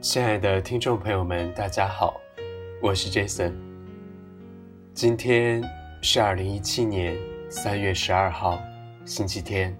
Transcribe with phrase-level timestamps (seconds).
[0.00, 2.18] 亲爱的听众朋友们，大家好，
[2.80, 3.52] 我是 Jason。
[4.94, 5.62] 今天
[6.00, 7.14] 是二零一七年
[7.50, 8.58] 三月十二号，
[9.04, 9.76] 星期天。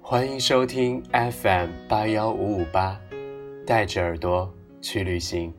[0.00, 3.00] 欢迎收听 FM 八幺五五八，
[3.64, 5.54] 带着耳朵去旅行。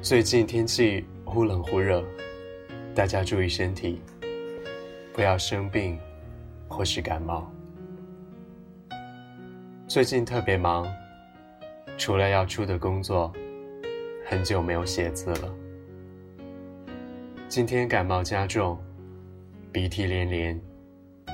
[0.00, 2.04] 最近天气忽冷忽热，
[2.94, 4.00] 大家注意身体，
[5.12, 5.98] 不要生病
[6.68, 7.52] 或是感冒。
[9.92, 10.90] 最近特别忙，
[11.98, 13.30] 除了要出的工作，
[14.24, 15.54] 很久没有写字了。
[17.46, 18.82] 今天感冒加重，
[19.70, 20.58] 鼻涕连连，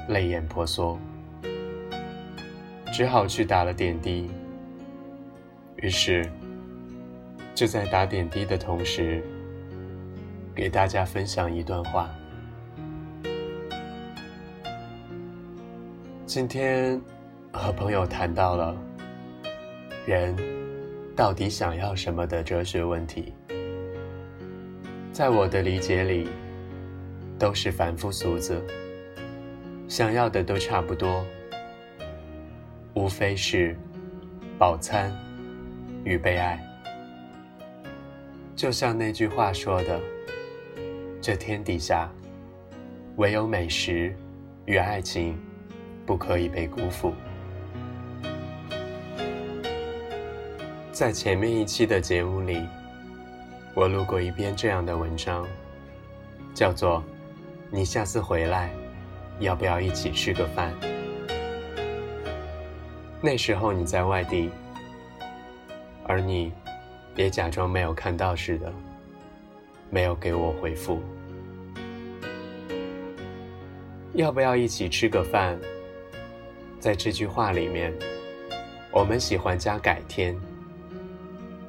[0.08, 0.98] 泪眼婆娑，
[2.92, 4.28] 只好去打了点滴。
[5.76, 6.28] 于是，
[7.54, 9.22] 就在打点滴的同时，
[10.52, 12.10] 给大家分享一段话。
[16.26, 17.00] 今天。
[17.52, 18.76] 和朋友谈到了
[20.06, 20.36] 人
[21.16, 23.34] 到底想要什么的哲学问题，
[25.12, 26.28] 在我的理解里，
[27.38, 28.62] 都是凡夫俗子，
[29.88, 31.24] 想要的都差不多，
[32.94, 33.76] 无非是
[34.58, 35.12] 饱餐
[36.04, 36.62] 与被爱。
[38.54, 40.00] 就像那句话说的
[41.20, 42.10] ：“这天底下，
[43.16, 44.14] 唯有美食
[44.66, 45.36] 与爱情，
[46.06, 47.12] 不可以被辜负。”
[50.98, 52.60] 在前面一期的节目里，
[53.72, 55.46] 我录过一篇这样的文章，
[56.52, 57.00] 叫做
[57.70, 58.68] “你下次回来，
[59.38, 60.74] 要不要一起吃个饭？”
[63.22, 64.50] 那时候你在外地，
[66.02, 66.52] 而你，
[67.14, 68.72] 也假装没有看到似的，
[69.90, 71.00] 没有给我回复。
[74.14, 75.56] 要不要一起吃个饭？
[76.80, 77.94] 在这句话里面，
[78.90, 80.36] 我们喜欢加“改天”。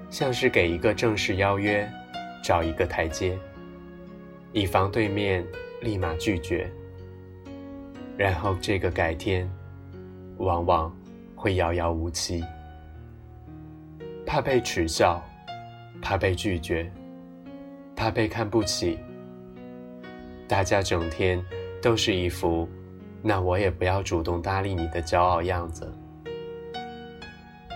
[0.10, 1.90] 像是给一个正式邀约，
[2.44, 3.38] 找一个台阶，
[4.52, 5.46] 以防对面
[5.82, 6.70] 立马拒绝。
[8.18, 9.50] 然后这个改天，
[10.38, 10.94] 往往
[11.36, 12.44] 会遥遥无期。
[14.26, 15.24] 怕被耻笑，
[16.02, 16.92] 怕被拒绝，
[17.96, 19.00] 怕被看不起。
[20.48, 21.44] 大家整天
[21.82, 22.68] 都是一副
[23.22, 25.92] “那我也不要主动搭理你的”骄傲样子。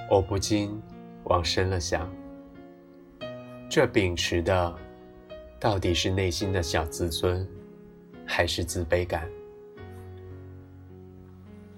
[0.09, 0.81] 我不禁
[1.25, 2.09] 往深了想。
[3.75, 4.79] 这秉持的，
[5.59, 7.43] 到底是内心的小自尊，
[8.23, 9.27] 还是自卑感？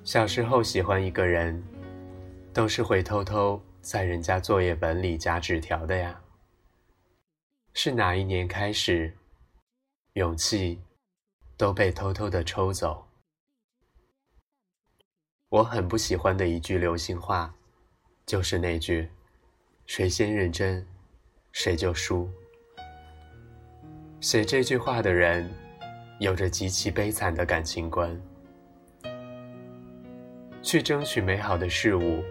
[0.03, 1.63] 小时候喜欢一个人，
[2.51, 6.21] 都是会偷偷在人家作业本里夹纸条的呀。
[7.73, 9.15] 是哪一年开始，
[10.15, 10.81] 勇气
[11.55, 13.07] 都被偷偷的抽走？
[15.47, 17.55] 我很不喜欢的一句流行话，
[18.25, 19.07] 就是那句
[19.87, 20.85] ：“谁先认真。”
[21.55, 22.29] 谁就输。
[24.19, 25.49] 写这句话的人，
[26.19, 28.21] 有着极其悲惨的感情观。
[30.61, 32.21] 去争取美好的事物，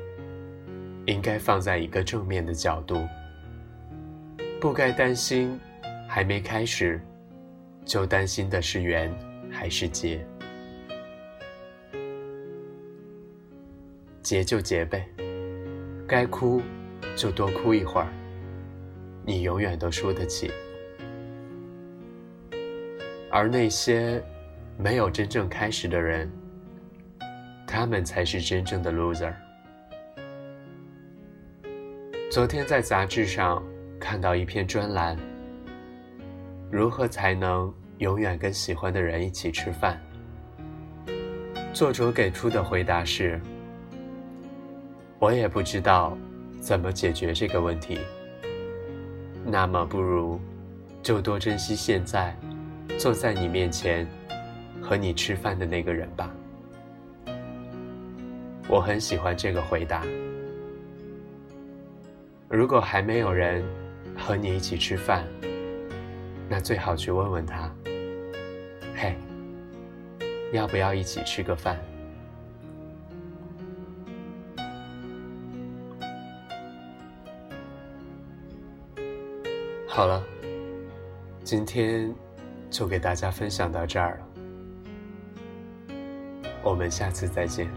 [1.06, 3.08] 应该放在一个正面的角度，
[4.60, 5.58] 不该担心
[6.06, 7.00] 还没开始，
[7.86, 9.10] 就担心的是缘
[9.50, 10.22] 还是结。
[14.20, 15.08] 结就结呗，
[16.06, 16.60] 该哭
[17.16, 18.12] 就多哭一会儿。
[19.26, 20.50] 你永远都输得起，
[23.30, 24.22] 而那些
[24.76, 26.30] 没有真正开始的人，
[27.66, 29.32] 他们才是真正的 loser。
[32.30, 33.64] 昨天在杂志上
[33.98, 35.16] 看到一篇专栏，
[36.70, 39.98] 如何才能永远跟喜欢的人一起吃饭？
[41.72, 43.40] 作者给出的回答是：
[45.18, 46.14] 我也不知道
[46.60, 47.98] 怎么解决这个问题。
[49.54, 50.40] 那么不如，
[51.00, 52.36] 就多珍惜现在，
[52.98, 54.04] 坐在你面前，
[54.82, 56.28] 和你吃饭的那个人吧。
[58.68, 60.02] 我很喜欢这个回答。
[62.48, 63.64] 如果还没有人
[64.18, 65.24] 和你一起吃饭，
[66.48, 67.72] 那最好去问问他
[68.96, 69.16] ：“嘿，
[70.52, 71.78] 要不要一起吃个饭？”
[79.94, 80.20] 好了，
[81.44, 82.12] 今天
[82.68, 85.94] 就给大家分享到这儿了，
[86.64, 87.70] 我们下次再见。